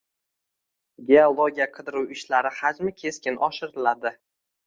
[1.09, 4.15] Geologiya-qidiruv ishlari hajmi keskin oshiriladi